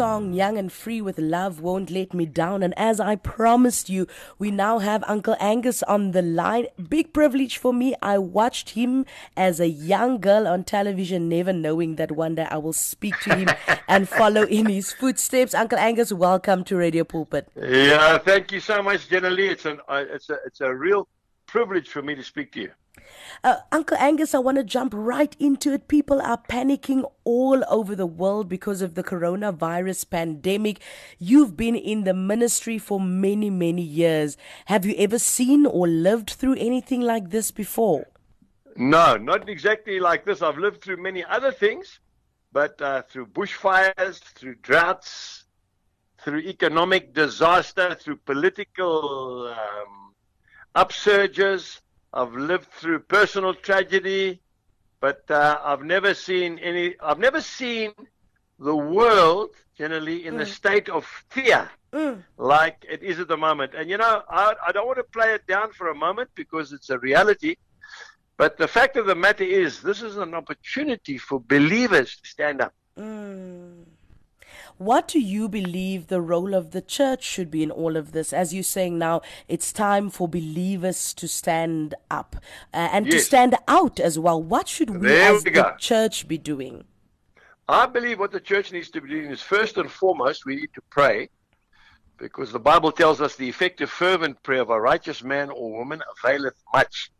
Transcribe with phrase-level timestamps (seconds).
[0.00, 2.62] That was Hillsong, Young and Free with Love Won't Let Me Down.
[2.62, 4.06] And as I promised you,
[4.38, 6.68] we now have Uncle Angus on the line.
[6.88, 7.94] Big privilege for me.
[8.00, 9.04] I watched him
[9.36, 13.34] as a young girl on television, never knowing that one day I will speak to
[13.34, 13.48] him
[13.88, 15.52] and follow in his footsteps.
[15.52, 17.48] Uncle Angus, welcome to Radio Pulpit.
[17.54, 19.48] Yeah, thank you so much, Jenna-Leigh.
[19.48, 21.08] It's, an, uh, it's, a, it's a real
[21.46, 22.70] privilege for me to speak to you.
[23.42, 25.88] Uh, Uncle Angus, I want to jump right into it.
[25.88, 30.80] People are panicking all over the world because of the coronavirus pandemic.
[31.18, 34.36] You've been in the ministry for many, many years.
[34.66, 38.08] Have you ever seen or lived through anything like this before?
[38.76, 40.42] No, not exactly like this.
[40.42, 42.00] I've lived through many other things,
[42.52, 45.44] but uh, through bushfires, through droughts,
[46.22, 50.14] through economic disaster, through political um,
[50.74, 51.80] upsurges
[52.12, 54.40] I've lived through personal tragedy,
[55.00, 56.94] but uh, I've never seen any.
[57.00, 57.92] I've never seen
[58.58, 60.38] the world generally in mm.
[60.38, 62.22] the state of fear mm.
[62.36, 63.74] like it is at the moment.
[63.74, 66.72] And you know, I, I don't want to play it down for a moment because
[66.72, 67.56] it's a reality.
[68.36, 72.60] But the fact of the matter is, this is an opportunity for believers to stand
[72.60, 72.74] up.
[72.98, 73.84] Mm.
[74.80, 78.32] What do you believe the role of the church should be in all of this?
[78.32, 82.36] As you're saying now, it's time for believers to stand up
[82.72, 83.14] uh, and yes.
[83.14, 84.42] to stand out as well.
[84.42, 86.84] What should we there as we the church be doing?
[87.68, 90.72] I believe what the church needs to be doing is first and foremost, we need
[90.72, 91.28] to pray
[92.16, 96.00] because the Bible tells us the effective, fervent prayer of a righteous man or woman
[96.24, 97.10] availeth much.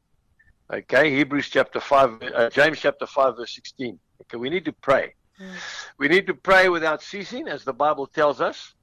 [0.72, 4.00] Okay, Hebrews chapter 5, uh, James chapter 5, verse 16.
[4.22, 5.12] Okay, we need to pray.
[5.98, 8.74] We need to pray without ceasing, as the Bible tells us.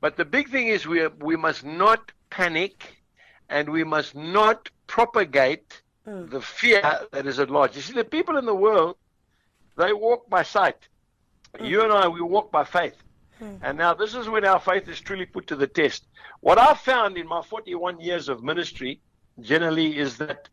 [0.00, 3.02] But the big thing is we, we must not panic
[3.48, 6.28] and we must not propagate mm.
[6.30, 7.76] the fear that is at large.
[7.76, 8.96] You see, the people in the world,
[9.76, 10.88] they walk by sight.
[11.58, 11.68] Mm.
[11.68, 12.96] You and I, we walk by faith.
[13.40, 13.60] Mm.
[13.62, 16.06] And now this is when our faith is truly put to the test.
[16.40, 19.00] What I've found in my 41 years of ministry
[19.40, 20.48] generally is that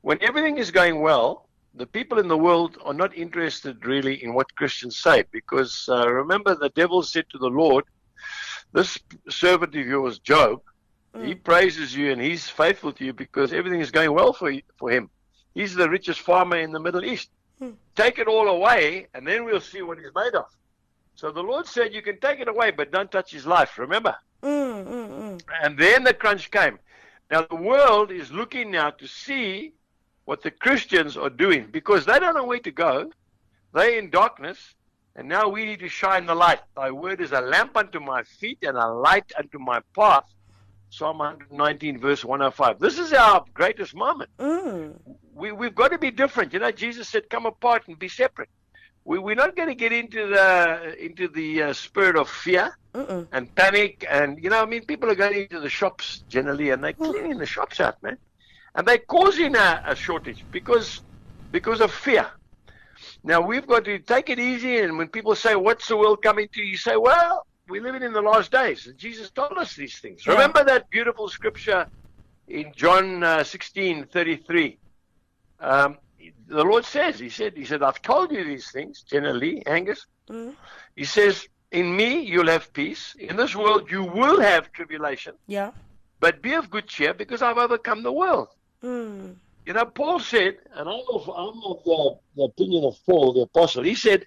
[0.00, 4.34] when everything is going well, the people in the world are not interested really in
[4.34, 7.84] what Christians say because uh, remember the devil said to the Lord,
[8.72, 8.98] This
[9.28, 10.62] servant of yours, Job,
[11.14, 11.26] mm.
[11.26, 14.90] he praises you and he's faithful to you because everything is going well for, for
[14.90, 15.10] him.
[15.54, 17.30] He's the richest farmer in the Middle East.
[17.60, 17.74] Mm.
[17.94, 20.46] Take it all away and then we'll see what he's made of.
[21.14, 24.16] So the Lord said, You can take it away, but don't touch his life, remember?
[24.42, 25.42] Mm, mm, mm.
[25.62, 26.78] and then the crunch came.
[27.30, 29.74] Now the world is looking now to see
[30.24, 33.10] what the Christians are doing because they don't know where to go.
[33.72, 34.74] They're in darkness,
[35.16, 36.60] and now we need to shine the light.
[36.76, 40.24] Thy word is a lamp unto my feet and a light unto my path.
[40.90, 42.80] Psalm 119, verse 105.
[42.80, 44.28] This is our greatest moment.
[44.38, 44.98] Mm.
[45.34, 46.52] We, we've got to be different.
[46.52, 48.48] You know, Jesus said, Come apart and be separate.
[49.04, 53.28] We, we're not going to get into the into the uh, spirit of fear Mm-mm.
[53.30, 54.04] and panic.
[54.10, 57.38] And, you know, I mean, people are going into the shops generally and they're cleaning
[57.38, 58.18] the shops out, man
[58.74, 61.02] and they're causing a, a shortage because
[61.52, 62.26] because of fear.
[63.24, 66.48] Now we've got to take it easy, and when people say, "What's the world coming
[66.54, 69.98] to?" you say, "Well, we're living in the last days." And Jesus told us these
[69.98, 70.26] things.
[70.26, 70.32] Yeah.
[70.32, 71.86] Remember that beautiful scripture
[72.48, 74.78] in John uh, sixteen thirty three.
[75.60, 75.98] Um,
[76.50, 80.06] the Lord says, He said, He said, I've told you these things, generally, Angus.
[80.28, 80.54] Mm.
[80.96, 83.14] He says, In me you'll have peace.
[83.18, 85.34] In this world you will have tribulation.
[85.46, 85.70] Yeah.
[86.18, 88.48] But be of good cheer because I've overcome the world.
[88.82, 89.36] Mm.
[89.66, 93.42] You know, Paul said, and I'm of, I'm of the, the opinion of Paul, the
[93.42, 94.26] apostle, he said,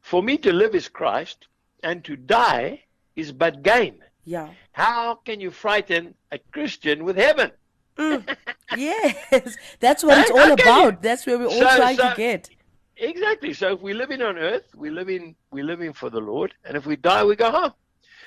[0.00, 1.48] For me to live is Christ,
[1.82, 2.84] and to die
[3.14, 4.02] is but gain.
[4.24, 4.50] Yeah.
[4.72, 7.50] How can you frighten a Christian with heaven?
[7.96, 8.36] Mm.
[8.76, 10.92] yes, that's what it's all about.
[10.92, 10.98] You?
[11.02, 12.50] That's where we're all so, trying so, to get.
[12.96, 13.52] Exactly.
[13.54, 16.86] So if we're living on earth, we're living we're living for the Lord, and if
[16.86, 17.72] we die, we go home.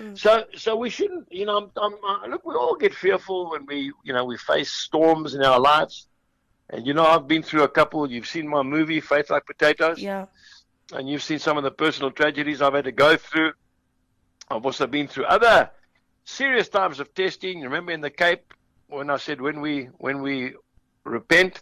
[0.01, 0.18] Mm.
[0.18, 3.65] So, so we shouldn't, you know, I'm, I'm, uh, look, we all get fearful when
[3.65, 6.07] we, you know, we face storms in our lives.
[6.69, 8.09] And, you know, I've been through a couple.
[8.09, 10.00] You've seen my movie, Faith Like Potatoes.
[10.00, 10.25] Yeah.
[10.94, 13.53] And you've seen some of the personal tragedies I've had to go through.
[14.50, 15.69] I've also been through other
[16.25, 17.62] serious times of testing.
[17.62, 18.53] Remember in the Cape
[18.88, 20.53] when I said when we when we
[21.03, 21.62] repent,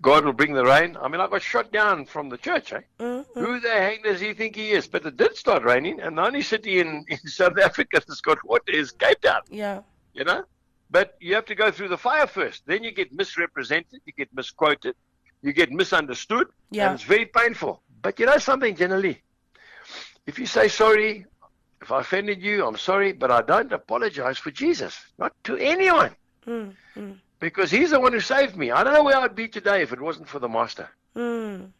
[0.00, 0.96] God will bring the rain.
[1.00, 2.72] I mean, I got shot down from the church.
[2.72, 2.80] Eh?
[3.00, 3.40] Mm-hmm.
[3.40, 4.86] Who the heck does he think he is?
[4.86, 8.38] But it did start raining, and the only city in, in South Africa that's got
[8.44, 9.42] water is Cape Town.
[9.50, 9.80] Yeah.
[10.14, 10.44] You know?
[10.90, 12.62] But you have to go through the fire first.
[12.66, 14.94] Then you get misrepresented, you get misquoted,
[15.42, 16.86] you get misunderstood, yeah.
[16.86, 17.82] and it's very painful.
[18.00, 19.20] But you know something, generally?
[20.26, 21.26] If you say sorry,
[21.82, 26.14] if I offended you, I'm sorry, but I don't apologize for Jesus, not to anyone.
[26.46, 28.70] Mm-hmm because he's the one who saved me.
[28.70, 30.88] I don't know where I'd be today if it wasn't for the master.
[31.16, 31.72] Mm.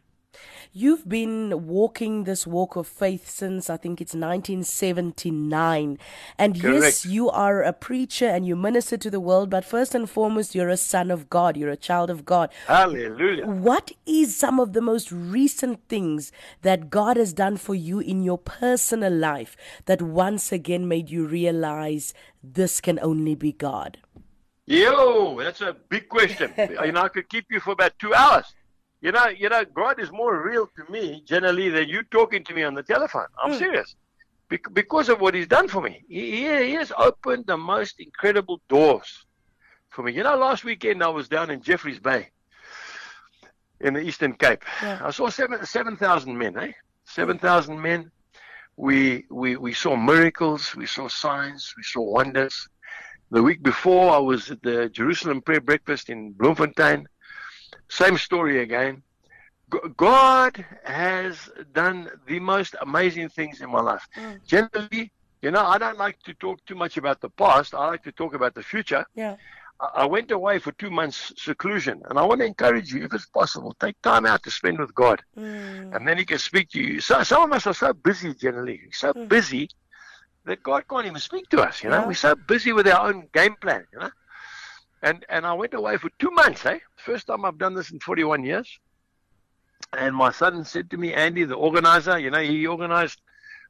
[0.71, 5.97] You've been walking this walk of faith since I think it's 1979.
[6.37, 6.83] And Correct.
[6.83, 10.53] yes, you are a preacher and you minister to the world, but first and foremost,
[10.53, 11.57] you're a son of God.
[11.57, 12.51] You're a child of God.
[12.67, 13.47] Hallelujah.
[13.47, 16.31] What is some of the most recent things
[16.61, 21.25] that God has done for you in your personal life that once again made you
[21.25, 22.13] realize
[22.43, 23.97] this can only be God?
[24.69, 26.53] Yo, that's a big question.
[26.57, 28.45] you know, I could keep you for about two hours.
[29.01, 32.53] You know, you know, God is more real to me generally than you talking to
[32.53, 33.25] me on the telephone.
[33.43, 33.95] I'm serious.
[34.47, 36.03] Bec- because of what He's done for me.
[36.07, 39.25] He, he, he has opened the most incredible doors
[39.89, 40.11] for me.
[40.11, 42.29] You know, last weekend I was down in Jeffreys Bay
[43.81, 44.63] in the Eastern Cape.
[44.83, 45.01] Yeah.
[45.03, 46.73] I saw seven seven thousand men, eh?
[47.05, 48.11] Seven thousand men.
[48.77, 52.69] We we we saw miracles, we saw signs, we saw wonders.
[53.31, 57.07] The week before, I was at the Jerusalem Prayer Breakfast in Bloemfontein.
[57.87, 59.03] Same story again.
[59.97, 64.07] God has done the most amazing things in my life.
[64.17, 64.43] Mm.
[64.47, 65.11] Generally,
[65.43, 67.75] you know, I don't like to talk too much about the past.
[67.75, 69.05] I like to talk about the future.
[69.13, 69.35] Yeah.
[69.95, 73.27] I went away for two months seclusion, and I want to encourage you, if it's
[73.27, 75.95] possible, take time out to spend with God, Mm.
[75.95, 76.99] and then He can speak to you.
[76.99, 79.69] So, some of us are so busy, generally, so busy
[80.49, 81.83] that God can't even speak to us.
[81.83, 82.07] You know, Yeah.
[82.07, 83.85] we're so busy with our own game plan.
[83.93, 84.11] You know,
[85.07, 86.65] and and I went away for two months.
[86.65, 88.69] Eh, first time I've done this in 41 years.
[89.93, 93.21] And my son said to me, Andy, the organizer, you know, he organized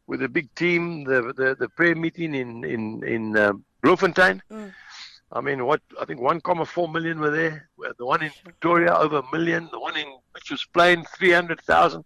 [0.07, 3.53] with a big team the the, the prayer meeting in in in uh,
[3.83, 4.41] Bloemfontein.
[4.51, 4.73] Mm.
[5.31, 7.69] I mean, what I think 1.4 million were there.
[7.99, 9.69] The one in Victoria over a million.
[9.71, 12.03] The one in which was Plain 300,000.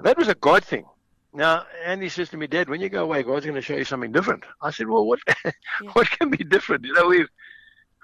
[0.00, 0.84] That was a God thing.
[1.34, 3.84] Now, Andy says to me, Dad, when you go away, God's going to show you
[3.84, 4.44] something different.
[4.60, 5.20] I said, Well, what
[5.94, 6.84] what can be different?
[6.84, 7.28] You know, we've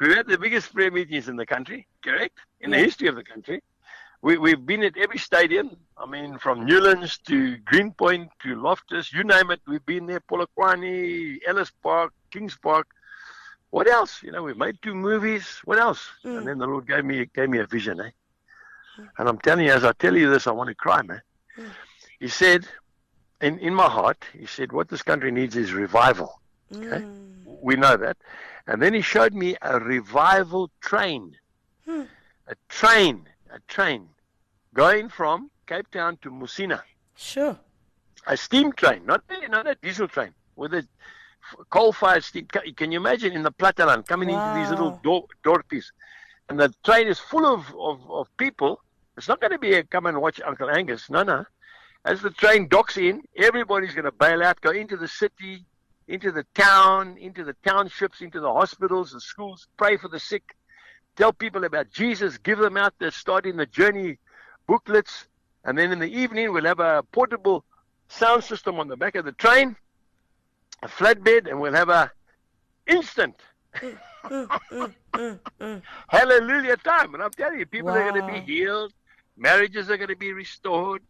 [0.01, 2.39] we've had the biggest prayer meetings in the country, correct?
[2.61, 3.63] In the history of the country.
[4.21, 5.77] We, we've been at every stadium.
[5.97, 9.61] I mean, from Newlands to Greenpoint to Loftus, you name it.
[9.69, 12.89] We've been there, Polokwane, Ellis Park, Kings Park.
[13.71, 14.21] What else?
[14.23, 15.61] You know, we've made two movies.
[15.65, 16.09] What else?
[16.25, 16.39] Mm.
[16.39, 18.11] And then the Lord gave me gave me a vision, eh?
[19.19, 21.23] And I'm telling you, as I tell you this, I want to cry, man.
[21.57, 21.71] Mm.
[22.19, 22.67] He said,
[23.41, 26.41] in, in my heart, he said, what this country needs is revival.
[26.75, 27.03] Okay.
[27.05, 27.45] Mm.
[27.63, 28.17] We know that.
[28.67, 31.37] And then he showed me a revival train.
[31.87, 32.03] Hmm.
[32.49, 34.09] A train, a train
[34.75, 36.83] going from Cape Town to Musina.
[37.17, 37.59] Sure.
[38.27, 40.87] A steam train, not a, not a diesel train, with a
[41.71, 42.47] coal-fired steam.
[42.77, 45.01] Can you imagine in the Platteland coming into these little Wow.
[45.03, 45.87] door, dorpies?
[46.49, 48.81] And the train is full of, of, of people.
[49.17, 51.09] It's not going to be a come and watch Uncle Angus.
[51.11, 51.45] No, no.
[52.05, 55.65] As the train docks in, everybody's going to bail out, go into the city,
[56.07, 60.57] into the town, into the townships, into the hospitals, the schools, pray for the sick,
[61.17, 64.19] tell people about Jesus, give them out the starting the journey
[64.67, 65.27] booklets,
[65.65, 67.65] and then in the evening we'll have a portable
[68.09, 69.77] sound system on the back of the train,
[70.83, 72.11] a flatbed, and we'll have a
[72.87, 73.35] instant
[76.09, 77.13] hallelujah time.
[77.15, 78.93] And I'm telling you, people are going to be healed,
[79.37, 81.03] marriages are going to be restored,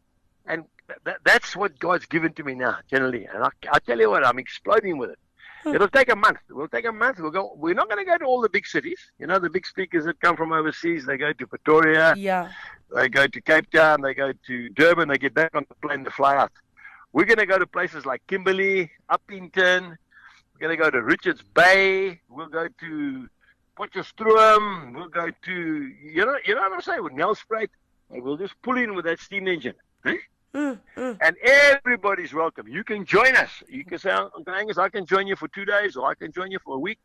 [0.46, 0.64] and
[1.04, 3.26] th- that's what God's given to me now, generally.
[3.26, 5.18] And I, I tell you what, I'm exploding with it.
[5.66, 6.38] It'll take a month.
[6.50, 7.18] We'll take a month.
[7.18, 7.52] We'll go.
[7.56, 8.98] We're not going to go to all the big cities.
[9.18, 11.04] You know, the big speakers that come from overseas.
[11.04, 12.14] They go to Pretoria.
[12.16, 12.50] Yeah.
[12.94, 14.00] They go to Cape Town.
[14.00, 15.08] They go to Durban.
[15.08, 16.52] They get back on the plane to fly out.
[17.12, 19.96] We're going to go to places like Kimberley, Upington.
[20.54, 22.20] We're going to go to Richards Bay.
[22.28, 23.28] We'll go to
[23.78, 24.94] Potchefstroom.
[24.94, 27.68] We'll go to you know you know what I'm saying with Nelspruit.
[28.10, 29.74] And we'll just pull in with that steam engine.
[30.06, 30.14] Eh?
[30.54, 32.68] And everybody's welcome.
[32.68, 33.50] You can join us.
[33.68, 36.32] You can say, Uncle Angus, I can join you for two days, or I can
[36.32, 36.98] join you for a week.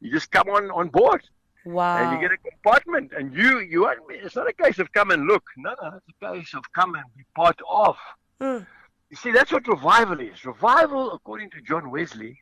[0.00, 1.22] You just come on on board,
[1.64, 1.98] Wow.
[1.98, 3.12] and you get a compartment.
[3.16, 5.44] And you, you, won't- it's not a case of come and look.
[5.56, 7.96] No, no, it's a case of come and be part of.
[8.40, 8.66] Mm.
[9.10, 10.44] You see, that's what revival is.
[10.44, 12.38] Revival, according to John Wesley,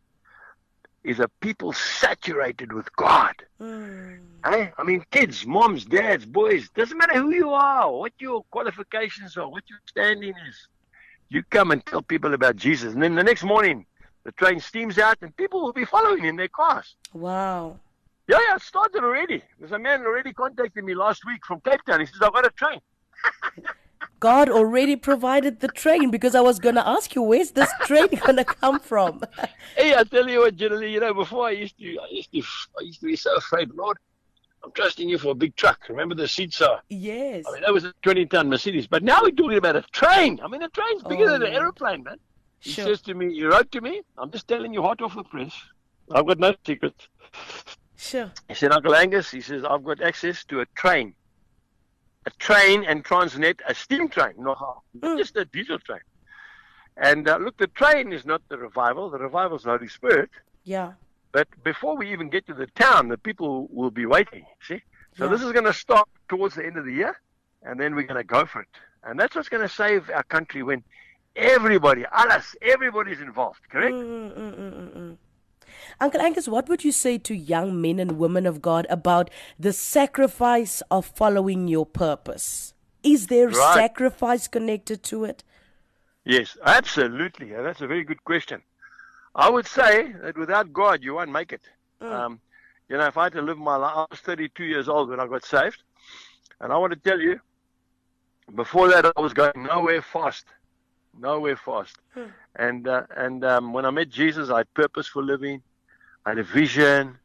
[1.04, 3.34] is a people saturated with God.
[3.60, 4.18] Mm.
[4.44, 4.68] Eh?
[4.76, 9.48] I mean, kids, moms, dads, boys, doesn't matter who you are, what your qualifications are,
[9.48, 10.68] what your standing is.
[11.28, 12.94] You come and tell people about Jesus.
[12.94, 13.86] And then the next morning,
[14.24, 16.94] the train steams out and people will be following in their cars.
[17.12, 17.78] Wow.
[18.26, 19.42] Yeah, yeah, it started already.
[19.58, 22.00] There's a man already contacted me last week from Cape Town.
[22.00, 22.80] He says, I've got a train.
[24.20, 28.08] God already provided the train because I was going to ask you, where's this train
[28.24, 29.22] going to come from?
[29.76, 32.42] Hey, I tell you what, generally, you know, before I used to, I used to,
[32.78, 33.96] I used to be so afraid, Lord,
[34.64, 35.88] I'm trusting you for a big truck.
[35.88, 37.44] Remember the seats are yes.
[37.48, 38.86] I mean, that was a 20 ton Mercedes.
[38.88, 40.40] But now we're talking about a train.
[40.42, 41.56] I mean, a train's bigger Oh, than an oh.
[41.58, 42.16] aeroplane, man.
[42.60, 42.86] He Sure.
[42.86, 45.54] says to me, he wrote to me, I'm just telling you hot off the press.
[46.12, 47.06] I've got no secrets.
[47.96, 48.30] Sure.
[48.48, 51.14] He said, Uncle Angus, he says, I've got access to a train.
[52.28, 54.58] A train and Transnet, a steam train, not
[55.16, 56.00] just a diesel train.
[56.96, 59.08] And uh, look, the train is not the revival.
[59.10, 60.30] The revival is the Holy Spirit.
[60.64, 60.92] Yeah.
[61.32, 64.44] But before we even get to the town, the people will be waiting.
[64.66, 64.82] See?
[65.16, 65.30] So Yeah.
[65.30, 67.14] this is going to start towards the end of the year,
[67.62, 68.74] and then we're going to go for it.
[69.04, 70.82] And that's what's going to save our country when
[71.36, 73.60] everybody, alles, everybody's involved.
[73.70, 73.94] Correct?
[73.94, 75.16] Mm, mm, mm, mm, mm.
[76.00, 79.72] Uncle Angus, what would you say to young men and women of God about the
[79.72, 82.72] sacrifice of following your purpose?
[83.02, 83.74] Is there Right.
[83.74, 85.42] sacrifice connected to it?
[86.24, 87.50] Yes, absolutely.
[87.50, 88.62] That's a very good question.
[89.34, 91.62] I would say that without God, you won't make it.
[92.00, 92.40] Um,
[92.88, 95.20] you know, if I had to live my life, I was 32 years old when
[95.20, 95.82] I got saved.
[96.60, 97.40] And I want to tell you,
[98.54, 100.46] before that, I was going nowhere fast.
[101.18, 101.96] Nowhere fast.
[102.56, 105.62] And, uh, and um, when I met Jesus, I had purpose for living.
[106.28, 107.16] I had a vision.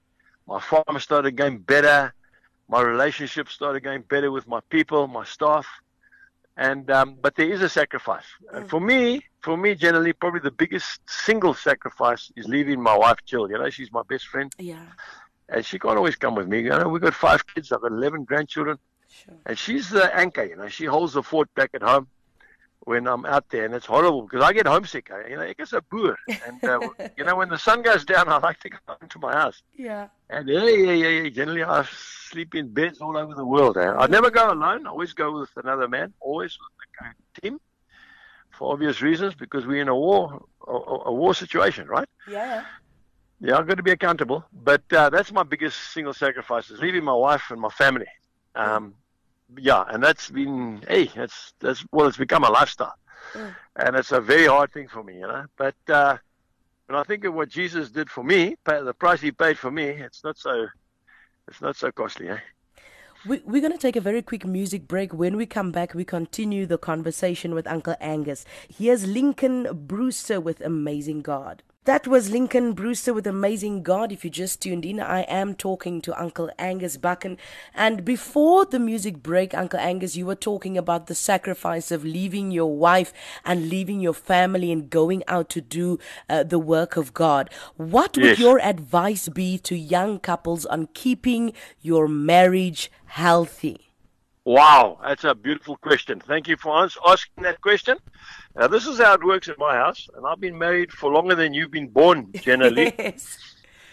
[0.47, 2.13] My farm started getting better.
[2.69, 5.67] My relationship started getting better with my people, my staff
[6.55, 8.23] and um, but there is a sacrifice.
[8.53, 13.17] And for me, for me, generally, probably the biggest single sacrifice is leaving my wife
[13.25, 13.49] Jill.
[13.49, 14.85] You know, she's my best friend, Yeah,
[15.49, 16.61] and she can't always come with me.
[16.61, 17.73] You know, we've got five kids.
[17.73, 18.77] I've got eleven grandchildren,
[19.09, 19.35] sure.
[19.47, 20.45] and she's the anchor.
[20.45, 22.07] You know, she holds the fort back at home
[22.85, 25.11] when I'm out there, and it's horrible because I get homesick.
[25.11, 26.79] I, you know, it gets a boer, and uh,
[27.17, 29.61] you know, when the sun goes down, I like to go home to my house.
[29.75, 30.07] Yeah.
[30.29, 31.29] And yeah, yeah, yeah, yeah.
[31.29, 31.85] Generally, I
[32.29, 33.77] sleep in beds all over the world.
[33.77, 33.93] Eh?
[33.97, 34.85] I never go alone.
[34.85, 37.59] I always go with another man, always with a team,
[38.51, 42.07] for obvious reasons, because we're in a war, a, a war situation, right?
[42.27, 42.65] Yeah.
[43.39, 44.45] Yeah, I've got to be accountable.
[44.53, 48.07] But uh, that's my biggest single sacrifice: is leaving my wife and my family.
[48.55, 48.93] Um,
[49.57, 52.93] yeah, and that's been hey, that's that's well, it's become a lifestyle,
[53.33, 53.55] Mm.
[53.77, 55.45] and it's a very hard thing for me, you know.
[55.57, 56.17] But uh,
[56.87, 59.85] when I think of what Jesus did for me, the price He paid for me,
[59.85, 60.67] it's not so,
[61.47, 62.37] it's not so costly, eh?
[63.25, 65.13] We, we're going to take a very quick music break.
[65.13, 68.43] When we come back, we continue the conversation with Uncle Angus.
[68.67, 71.63] Here's Lincoln Brewster with Amazing God.
[71.85, 74.13] That was Lincoln Brewster with Amazing God.
[74.13, 77.37] If you just tuned in, I am talking to Uncle Angus Buchan.
[77.75, 82.51] And before the music break, Uncle Angus, you were talking about the sacrifice of leaving
[82.51, 83.11] your wife
[83.43, 85.99] and leaving your family and going out to do
[86.29, 87.49] uh, the work of God.
[87.75, 93.92] What would your advice be to young couples on keeping your marriage healthy?
[94.45, 96.19] Wow, that's a beautiful question.
[96.19, 97.97] Thank you for asking that question.
[98.55, 101.33] Now, this is how it works in my house, and I've been married for longer
[101.33, 102.93] than you've been born, generally.
[102.99, 103.37] Yes.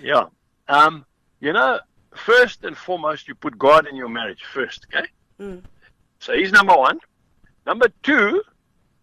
[0.03, 0.25] yeah.
[0.69, 1.05] Um,
[1.41, 1.79] you know,
[2.15, 5.07] first and foremost, you put God in your marriage first, okay?
[5.39, 5.63] Mm.
[6.19, 6.99] So he's number one.
[7.65, 8.43] Number two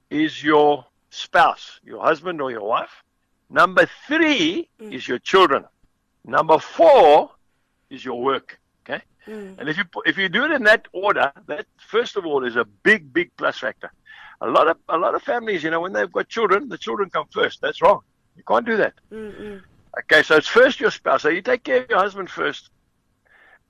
[0.10, 3.04] is your spouse, your husband or your wife.
[3.50, 5.63] Number three is your children.
[6.25, 7.32] Number four
[7.89, 8.60] is your work.
[8.89, 9.01] Okay,
[9.60, 12.56] and if you if you do it in that order, that first of all is
[12.56, 13.91] a big big plus factor.
[14.41, 17.10] A lot of a lot of families, you know, when they've got children, the children
[17.10, 17.60] come first.
[17.62, 18.01] That's wrong.
[18.38, 18.94] You can't do that.
[19.12, 19.62] Mm-mm.
[20.00, 21.24] Okay, so it's first your spouse.
[21.24, 22.70] So you take care of your husband first,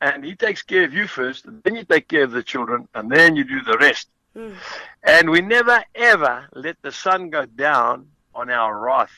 [0.02, 2.88] and he takes care of you first, and then you take care of the children,
[2.94, 4.10] and then you do the rest.
[4.36, 4.54] Mm.
[5.04, 9.16] And we never ever let the sun go down on our wrath.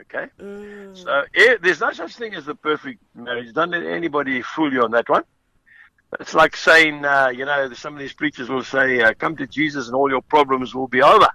[0.00, 0.96] Okay, Mm.
[0.96, 3.52] so eh, there's no such thing as the perfect marriage.
[3.54, 5.24] Don't let anybody fool you on that one.
[6.20, 9.46] It's like saying, uh, you know, some of these preachers will say, uh, "Come to
[9.46, 11.28] Jesus, and all your problems will be over."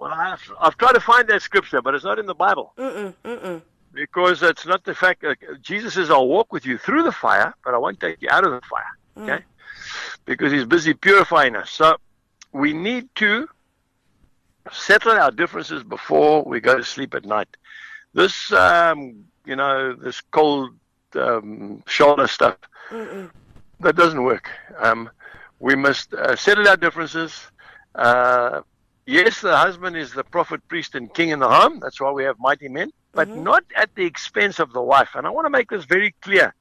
[0.00, 3.12] Well, I've, I've tried to find that scripture, but it's not in the Bible Mm-mm.
[3.22, 3.60] Mm-mm.
[3.92, 7.52] because it's not the fact that Jesus says, I'll walk with you through the fire,
[7.62, 8.96] but I won't take you out of the fire.
[9.18, 9.44] Okay?
[10.24, 11.70] Because he's busy purifying us.
[11.70, 11.96] So
[12.52, 13.46] we need to
[14.72, 17.48] settle our differences before we go to sleep at night.
[18.14, 20.70] This, um, you know, this cold
[21.14, 22.56] um, shoulder stuff,
[22.88, 23.30] Mm-mm.
[23.80, 24.50] That doesn't work.
[24.78, 25.10] Um,
[25.58, 27.32] we must uh, settle our differences.
[27.94, 28.60] Uh,
[29.06, 31.80] yes, the husband is the prophet, priest, and king in the home.
[31.80, 35.10] That's why we have mighty men, but not at the expense of the wife.
[35.14, 36.54] And I want to make this very clear,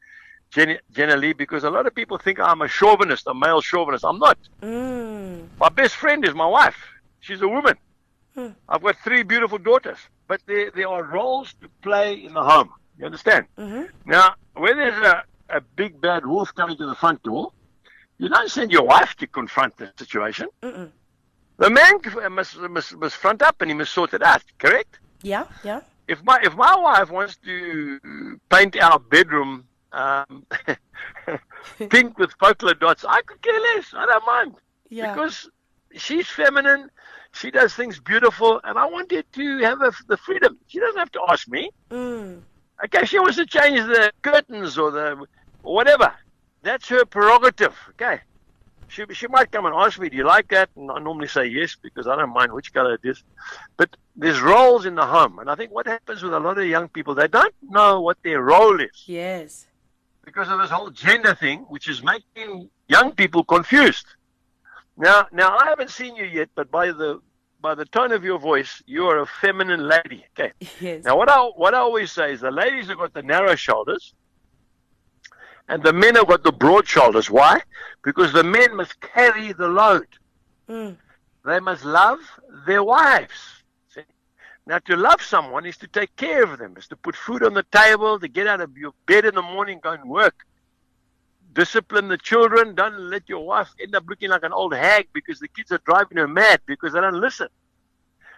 [0.50, 4.06] Jenny, Jenna-Leigh, because a lot of people think I'm a chauvinist, a male chauvinist.
[4.06, 4.38] I'm not.
[4.62, 5.48] Mm.
[5.60, 6.78] My best friend is my wife.
[7.20, 7.76] She's a woman.
[8.34, 8.50] Hmm.
[8.70, 9.98] I've got three beautiful daughters,
[10.28, 12.70] but there, there are roles to play in the home.
[12.98, 13.46] You understand?
[13.58, 13.84] Mm-hmm.
[14.06, 17.52] Now, when there's a, a big bad wolf coming to the front door,
[18.18, 20.48] you don't send your wife to confront the situation.
[20.62, 20.92] Mm-mm.
[21.58, 22.00] The man
[22.34, 25.00] must, must, must front up and he must sort it out, correct?
[25.22, 25.82] Yeah, yeah.
[26.08, 30.46] If my, if my wife wants to paint our bedroom um,
[31.90, 33.94] pink with polka dots, I could care less.
[33.96, 34.56] I don't mind.
[34.90, 35.14] Yeah.
[35.14, 35.50] Because
[35.96, 36.90] she's feminine,
[37.34, 40.58] she does things beautiful, and I want her to have a, the freedom.
[40.68, 41.70] She doesn't have to ask me.
[41.92, 42.42] Mm.
[42.86, 45.26] Okay, she wants to change the curtains or the
[45.64, 46.14] or whatever.
[46.62, 47.76] That's her prerogative.
[47.92, 48.20] Okay.
[48.88, 50.70] She, she might come and ask me, Do you like that?
[50.76, 53.24] And I normally say yes because I don't mind which color it is.
[53.78, 55.38] But there's roles in the home.
[55.40, 58.18] And I think what happens with a lot of young people, they don't know what
[58.24, 59.68] their role is Yes.
[60.26, 64.06] because of this whole gender thing, which is making young people confused.
[64.98, 67.22] Now, now I haven't seen you yet, but by the
[67.62, 70.26] by the tone of your voice, you are a feminine lady.
[70.38, 70.52] Okay.
[70.80, 71.04] Yes.
[71.04, 74.14] Now, what I what I always say is the ladies have got the narrow shoulders,
[75.70, 77.30] and the men have got the broad shoulders.
[77.30, 77.62] Why?
[78.04, 80.08] Because the men must carry the load.
[80.68, 80.98] Mm.
[81.46, 82.20] They must love
[82.66, 83.64] their wives.
[83.94, 84.02] See?
[84.66, 87.54] Now, to love someone is to take care of them, is to put food on
[87.54, 90.46] the table, to get out of your bed in the morning, go and work.
[91.54, 92.74] Discipline the children.
[92.74, 95.82] Don't let your wife end up looking like an old hag because the kids are
[95.86, 97.48] driving her mad because they don't listen.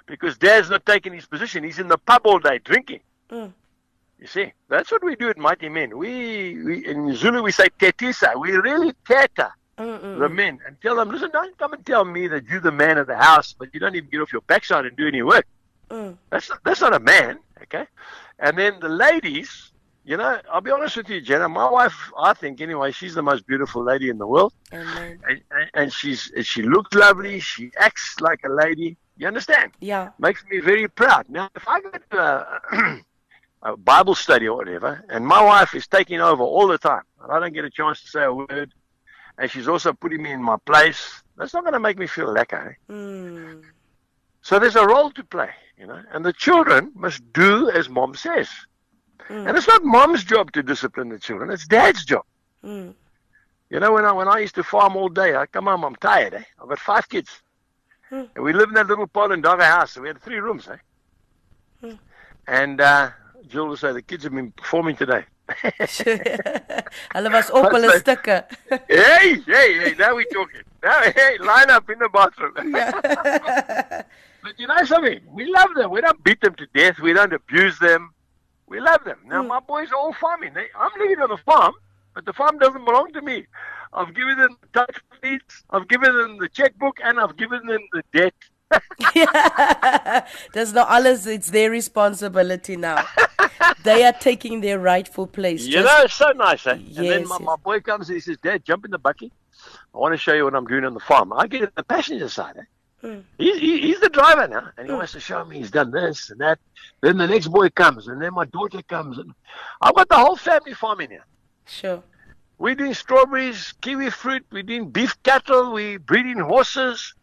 [0.05, 1.63] Because dad's not taking his position.
[1.63, 3.01] He's in the pub all day drinking.
[3.29, 3.53] Mm.
[4.21, 5.97] You see, that's what we do at Mighty Men.
[5.97, 8.39] We, we in Zulu we say tetisa.
[8.39, 10.19] We really teta Mm-mm.
[10.19, 12.99] the men and tell them, listen, don't come and tell me that you're the man
[12.99, 15.47] of the house, but you don't even get off your backside and do any work.
[15.89, 16.17] Mm.
[16.29, 17.87] That's not, that's not a man, okay?
[18.37, 19.71] And then the ladies,
[20.05, 21.49] you know, I'll be honest with you, Jenna.
[21.49, 25.41] My wife, I think anyway, she's the most beautiful lady in the world, and, and,
[25.73, 27.39] and she's she looks lovely.
[27.39, 28.97] She acts like a lady.
[29.17, 29.71] You understand?
[29.79, 30.09] Yeah.
[30.19, 31.27] makes me very proud.
[31.27, 33.01] Now, if I go to a,
[33.63, 37.31] a Bible study or whatever, and my wife is taking over all the time, and
[37.31, 38.73] I don't get a chance to say a word,
[39.37, 42.27] and she's also putting me in my place, that's not going to make me feel
[42.27, 42.71] lekker.
[42.71, 42.93] Eh?
[42.93, 43.61] Mm.
[44.41, 48.15] So there's a role to play, you know, and the children must do as mom
[48.15, 48.49] says.
[49.29, 49.47] Mm.
[49.47, 52.23] And it's not mom's job to discipline the children; it's dad's job.
[52.63, 52.95] Mm.
[53.69, 55.95] You know, when I when I used to farm all day, I come home, I'm
[55.95, 56.33] tired.
[56.33, 56.43] Eh?
[56.61, 57.29] I've got five kids,
[58.09, 58.23] Hmm.
[58.35, 59.93] and we live in that little pole and dagga house.
[59.93, 60.75] So we had three rooms, eh?
[61.79, 61.95] Hmm.
[62.45, 63.11] And uh,
[63.51, 65.23] Jill will say the kids have been performing today.
[67.13, 68.37] Hulle was op hulle stukke.
[68.87, 69.95] hey, hey, hey!
[69.99, 70.61] Now we talking.
[70.81, 72.53] Now, hey, line up in the bathroom.
[74.43, 75.19] but you know something?
[75.27, 75.91] We love them.
[75.91, 76.99] We don't beat them to death.
[76.99, 78.13] We don't abuse them.
[78.67, 79.19] We love them.
[79.25, 79.49] Now, Hmm.
[79.49, 80.53] my boys are all farming.
[80.53, 81.73] They, I'm living on a farm,
[82.15, 83.45] but the farm doesn't belong to me.
[83.93, 88.03] I've given them touch feeds, I've given them the checkbook, and I've given them the
[88.13, 88.33] debt.
[90.53, 91.27] That's not alles.
[91.27, 93.05] It's their responsibility now.
[93.83, 95.65] they are taking their rightful place.
[95.65, 96.75] You Just- know, it's so nice, eh?
[96.75, 97.45] Yes, and then my, yes.
[97.45, 99.31] my boy comes and he says, Dad, jump in the bakkie.
[99.93, 101.33] I want to show you what I'm doing on the farm.
[101.33, 102.63] I get in the passenger side, eh?
[103.03, 103.23] Mm.
[103.37, 106.29] He's, he, he's the driver now, and he wants to show me he's done this
[106.29, 106.59] and that.
[107.01, 109.33] Then the next boy comes, and then my daughter comes, and
[109.81, 111.25] I've got the whole family farming here.
[111.65, 112.03] Sure.
[112.59, 117.15] We're doing strawberries, kiwi fruit, we're doing beef cattle, we're breeding horses,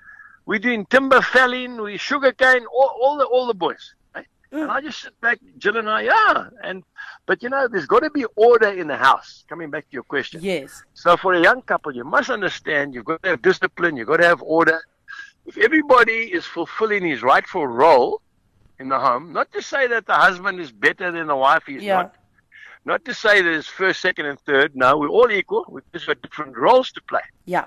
[0.48, 3.84] we're doing timber felling, we sugarcane, all, all the all the boys.
[4.16, 4.22] eh?
[4.52, 6.48] And I just sit back, Jill and I, yeah.
[6.68, 6.82] And
[7.26, 9.44] but you know, there's got to be order in the house.
[9.50, 10.40] Coming back to your question.
[10.42, 10.82] Yes.
[10.94, 14.20] So for a young couple, you must understand you've got to have discipline, you've got
[14.24, 14.78] to have order.
[15.50, 18.20] If everybody is fulfilling his rightful role
[18.80, 21.82] in the home, not to say that the husband is better than the wife, he's
[21.82, 21.96] Yeah.
[22.02, 22.14] not.
[22.84, 24.74] Not to say that it's first, second, and third.
[24.74, 25.62] No, we're all equal.
[25.68, 27.26] We've just got different roles to play.
[27.44, 27.66] Yeah.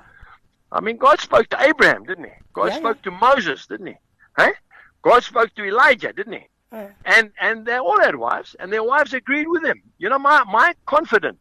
[0.71, 2.31] I mean, God spoke to Abraham, didn't he?
[2.53, 3.95] God Yeah, spoke to Moses, didn't he?
[4.37, 4.53] Hey?
[5.01, 6.47] God spoke to Elijah, didn't he?
[6.71, 9.81] Uh, And and they all had wives, and their wives agreed with him.
[9.97, 11.39] You know, my my confident,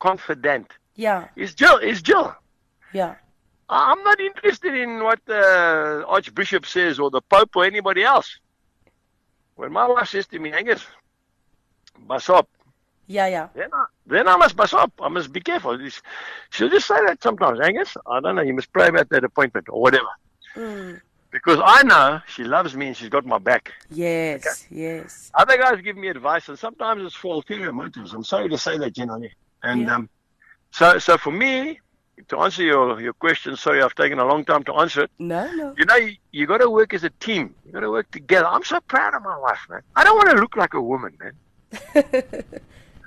[0.00, 1.28] confident yeah.
[1.36, 1.78] is Jill.
[1.78, 2.34] Is Jill.
[2.92, 3.14] Yeah.
[3.70, 8.38] I'm not interested in what the Archbishop says or the Pope or anybody else.
[9.56, 10.84] When my wife says to me, Angus,
[12.06, 12.48] bus up,
[13.06, 13.26] Yeah.
[13.26, 13.48] Yeah.
[13.54, 14.92] then I, then I must bus up.
[15.00, 15.78] I must be careful.
[16.50, 19.66] She'll just say that sometimes, Angus, I don't know, you must pray about that appointment
[19.68, 20.06] or whatever.
[20.56, 21.00] Mm.
[21.30, 23.72] Because I know she loves me and she's got my back.
[23.90, 24.66] Yes.
[24.70, 25.30] Yes.
[25.34, 28.14] Other guys give me advice, and sometimes it's for ulterior motives.
[28.14, 29.32] I'm sorry to say that, generally.
[29.62, 29.96] And Yeah.
[29.96, 30.08] um,
[30.70, 31.80] so, so for me,
[32.28, 35.10] to answer your, your question, sorry, I've taken a long time to answer it.
[35.18, 35.52] No.
[35.54, 35.74] No.
[35.76, 37.54] You know, you, you got to work as a team.
[37.66, 38.46] You got to work together.
[38.46, 39.82] I'm so proud of my wife, man.
[39.96, 41.32] I don't want to look like a woman, man.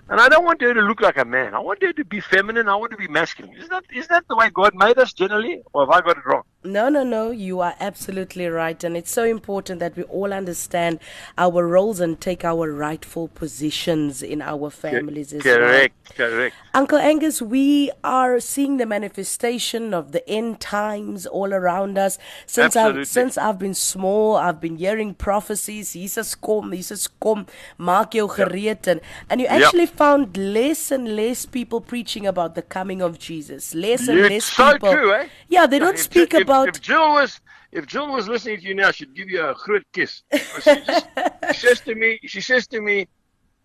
[0.10, 1.54] and I don't want her to look like a man.
[1.54, 2.70] I want her to be feminine.
[2.70, 3.56] I want to be masculine.
[3.58, 6.26] Is that is that the way God made us generally, or have I got it
[6.26, 6.44] wrong?
[6.64, 7.32] No, no, no.
[7.32, 8.84] You are absolutely right.
[8.84, 11.00] And it's so important that we all understand
[11.38, 15.58] our roles and take our rightful positions in our families as well.
[15.60, 16.56] correct, correct.
[16.74, 22.18] Uncle Angus, we are seeing the manifestation of the end times all around us.
[22.46, 23.02] Since Absolutely.
[23.02, 25.94] I've since I've been small, I've been hearing prophecies.
[25.94, 27.46] Jesus kom, Jesus kom,
[27.80, 28.88] maak jou gereed.
[28.88, 29.62] And, and you Yep.
[29.64, 33.74] actually found less and less people preaching about the coming of Jesus.
[33.74, 34.92] Less and It's less so people.
[34.92, 35.28] true, eh?
[35.48, 38.64] Yeah, they don't If speak if- about If Jill was, if Jill was listening to
[38.64, 40.24] you now, she'd give you a groot kiss.
[40.32, 41.08] She, just,
[41.52, 43.08] she says to me, she says to me,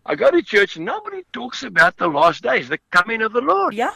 [0.05, 3.41] I go to church and nobody talks about the last days, the coming of the
[3.41, 3.75] Lord.
[3.75, 3.95] Yeah.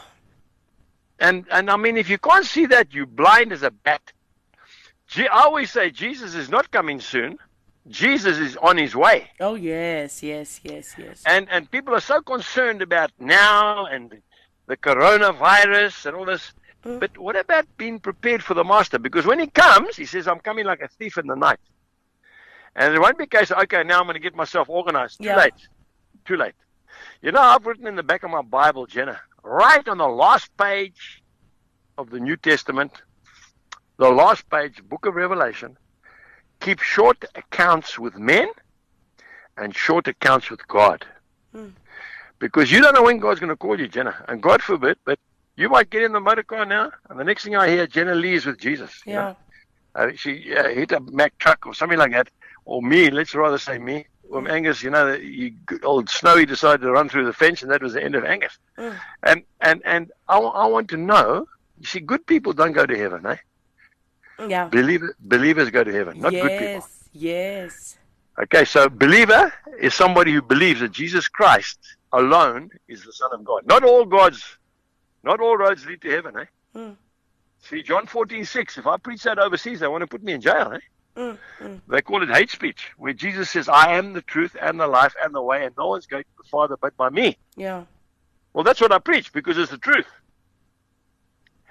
[1.18, 4.12] And and I mean, if you can't see that, you're blind as a bat.
[5.16, 7.38] I always say Jesus is not coming soon.
[7.88, 9.30] Jesus is on his way.
[9.40, 11.22] Oh yes, yes, yes, yes.
[11.26, 14.20] And and people are so concerned about now and
[14.66, 16.52] the coronavirus and all this.
[16.86, 17.00] Mm.
[17.00, 18.98] But what about being prepared for the master?
[18.98, 21.58] Because when he comes, he says, I'm coming like a thief in the night.
[22.76, 25.18] And it won't be a case, of, okay, now I'm going to get myself organized.
[25.18, 25.36] Too Yeah.
[25.36, 25.54] late.
[26.24, 26.54] Too late.
[27.22, 30.54] You know, I've written in the back of my Bible, Jenna, right on the last
[30.56, 31.22] page
[31.98, 32.92] of the New Testament,
[33.96, 35.76] the last page, book of Revelation,
[36.60, 38.48] keep short accounts with men
[39.56, 41.04] and short accounts with God.
[42.38, 44.24] Because you don't know when God's going to call you, Jenna.
[44.28, 45.18] And God forbid, but
[45.56, 48.34] you might get in the motor car now, and the next thing I hear, Jenna-Leigh
[48.34, 49.02] is with Jesus.
[49.06, 49.36] you know.
[49.94, 50.02] yeah.
[50.02, 52.28] Uh, she uh, hit a Mack truck or something like that,
[52.66, 53.10] or me.
[53.10, 54.06] Let's rather say me.
[54.28, 57.82] Well, Angus, you know, you, old Snowy decided to run through the fence, and that
[57.82, 58.58] was the end of Angus.
[58.76, 58.98] Mm.
[59.22, 61.46] And and and I, I want to know.
[61.80, 63.36] You see, good people don't go to heaven, eh?
[64.46, 64.68] Yeah.
[64.68, 66.88] Believer, believers go to heaven, not yes, good people.
[67.12, 67.12] Yes.
[67.12, 67.98] yes.
[68.42, 71.78] Okay, so believer is somebody who believes that Jesus Christ
[72.12, 73.66] alone is the Son of God.
[73.66, 74.44] Not all God's,
[75.26, 76.44] not all roads lead to heaven, eh?
[76.74, 76.90] Hmm.
[77.60, 78.78] See, John fourteen six.
[78.78, 80.78] If I preach that overseas, they want to put me in jail, eh?
[81.20, 81.80] Mm, mm.
[81.88, 85.14] They call it hate speech, where Jesus says, I am the truth and the life
[85.22, 87.38] and the way, and no one's going to the Father but by me.
[87.56, 87.84] Yeah.
[88.52, 90.06] Well, that's what I preach because it's the truth.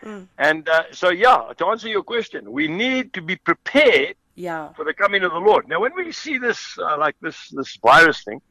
[0.04, 0.28] Mm.
[0.38, 4.74] And uh, so, yeah, to answer your question, we need to be prepared Yeah.
[4.74, 5.68] for the coming of the Lord.
[5.70, 8.42] Now, when we see this, uh, like this, this virus thing,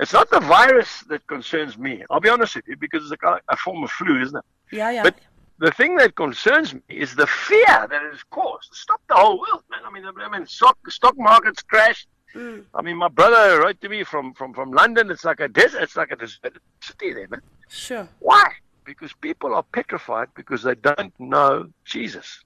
[0.00, 2.04] it's not the virus that concerns me.
[2.10, 4.44] I'll be honest with you, because it's a, a form of flu, isn't it?
[4.70, 5.02] Yeah, yeah.
[5.02, 5.16] But
[5.58, 8.72] the thing that concerns me is the fear that it has caused.
[8.74, 9.80] Stop the whole world, man.
[9.84, 12.08] I mean, I mean, stock stock markets crashed.
[12.34, 12.64] Mm.
[12.74, 15.10] I mean, my brother wrote to me from, from, from London.
[15.10, 15.82] It's like a desert.
[15.82, 17.40] It's like a deserted city there, man.
[17.68, 18.08] Sure.
[18.20, 18.52] Why?
[18.84, 22.44] Because people are petrified because they don't know Jesus.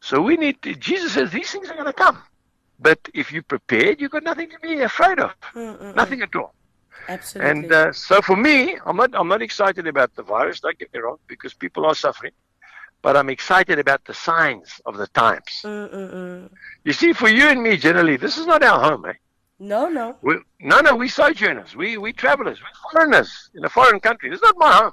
[0.00, 0.74] So we need to.
[0.74, 2.18] Jesus says these things are going to come,
[2.78, 5.30] but if you're prepared, you've got nothing to be afraid of.
[5.54, 5.94] Mm, mm, mm.
[5.96, 6.54] Nothing at all.
[7.08, 7.50] Absolutely.
[7.50, 10.60] And uh, so for me, I'm not I'm not excited about the virus.
[10.60, 12.32] Don't get me wrong, because people are suffering,
[13.02, 15.62] but I'm excited about the signs of the times.
[15.64, 16.50] Mm, mm, mm.
[16.84, 19.12] You see, for you and me, generally, this is not our home, eh?
[19.58, 20.16] No, no.
[20.20, 24.28] We, no, no, we sojourners, we we travelers, we foreigners in a foreign country.
[24.30, 24.92] This is not my home.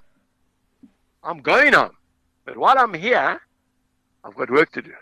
[1.23, 1.95] I'm going home,
[2.45, 3.41] but while I'm here,
[4.23, 4.93] I've got work to do.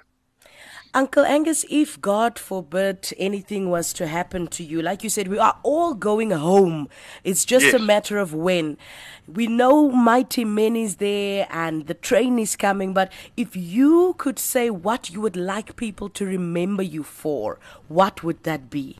[0.93, 5.39] Uncle Angus, if God forbid anything was to happen to you, like you said, we
[5.39, 6.89] are all going home.
[7.23, 8.77] It's just a matter of when.
[9.25, 14.37] We know Mighty Men is there and the train is coming, but if you could
[14.37, 18.97] say what you would like people to remember you for, what would that be?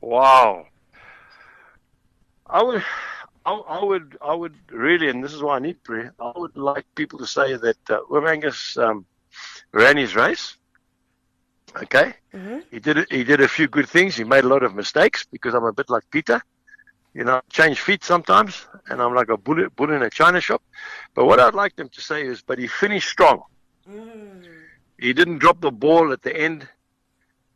[0.00, 0.66] Wow.
[2.48, 2.82] I would,
[3.46, 6.12] I, I would, I would really, and this is why I need prayer.
[6.18, 9.06] I would like people to say that uh, Wim Angus um,
[9.72, 10.56] ran his race.
[11.76, 12.64] Okay, Mhm.
[12.70, 13.06] he did.
[13.10, 14.16] He did a few good things.
[14.16, 16.40] He made a lot of mistakes because I'm a bit like Peter.
[17.14, 20.40] You know, I change feet sometimes, and I'm like a bull, bull in a china
[20.40, 20.62] shop.
[21.14, 23.42] But what I'd like them to say is, but he finished strong.
[24.98, 26.68] He didn't drop the ball at the end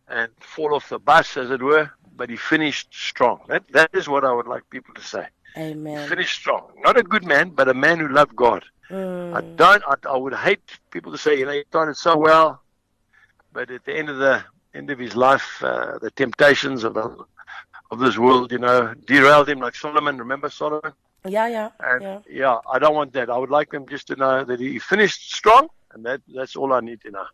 [0.09, 3.41] and fall off the bus, as it were, but he finished strong.
[3.49, 5.27] That that is what I would like people to say.
[5.91, 6.09] He Amen.
[6.09, 6.73] finished strong.
[6.83, 8.65] Not a good man, but a man who loved God.
[9.33, 9.57] I Mm.
[9.57, 9.83] don't.
[9.87, 12.64] I, I would hate people to say, you know, he started so well,
[13.55, 17.07] but at the end of the end of his life, uh, the temptations of the
[17.91, 20.19] of this world, you know, derailed him like Solomon.
[20.19, 20.93] Remember Solomon?
[21.27, 22.19] Yeah, yeah, And yeah.
[22.29, 23.31] yeah, I don't want that.
[23.31, 26.73] I would like them just to know that he finished strong, and that that's all
[26.73, 27.27] I need to know.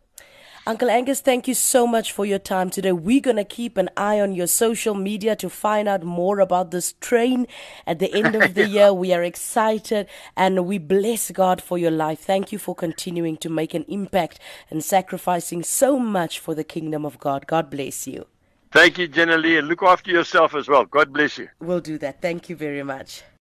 [0.67, 2.91] Uncle Angus, thank you so much for your time today.
[2.91, 6.69] We're going to keep an eye on your social media to find out more about
[6.69, 7.47] this train
[7.87, 8.93] at the end of the year.
[8.93, 12.19] We are excited and we bless God for your life.
[12.19, 17.07] Thank you for continuing to make an impact and sacrificing so much for the kingdom
[17.07, 17.47] of God.
[17.47, 18.27] God bless you.
[18.71, 20.85] Thank you, Jenna-Leigh, and look after yourself as well.
[20.85, 21.49] God bless you.
[21.59, 22.21] We'll do that.
[22.21, 23.23] Thank you very much.